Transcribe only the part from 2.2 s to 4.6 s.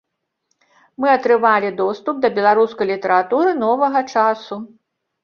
да беларускай літаратуры новага часу.